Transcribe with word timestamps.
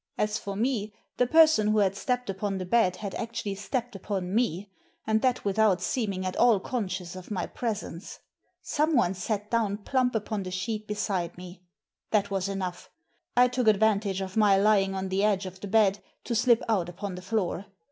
As 0.17 0.39
for 0.39 0.55
me, 0.55 0.95
the 1.17 1.27
person 1.27 1.67
who 1.67 1.77
had 1.77 1.95
stepped 1.95 2.27
upon 2.27 2.57
the 2.57 2.65
bed 2.65 2.95
had 2.95 3.13
actually 3.13 3.53
stepped 3.53 3.95
upon 3.95 4.33
me, 4.33 4.71
and 5.05 5.21
that 5.21 5.45
without 5.45 5.79
seeming 5.79 6.25
at 6.25 6.35
all 6.37 6.59
conscious 6.59 7.15
of 7.15 7.29
my 7.29 7.45
presence. 7.45 8.17
Someone 8.63 9.13
sat 9.13 9.51
down 9.51 9.77
plump 9.77 10.15
upon 10.15 10.41
the 10.41 10.49
sheet 10.49 10.87
beside 10.87 11.37
me. 11.37 11.61
That 12.09 12.31
was 12.31 12.49
enough. 12.49 12.89
I 13.37 13.47
took 13.47 13.67
advantage 13.67 14.21
of 14.21 14.35
my 14.35 14.57
lying 14.57 14.95
on 14.95 15.09
the 15.09 15.23
edge 15.23 15.45
of 15.45 15.59
the 15.61 15.67
bed 15.67 15.99
to 16.23 16.33
slip 16.33 16.63
out 16.67 16.89
upon 16.89 17.13
the 17.13 17.21
floor. 17.21 17.67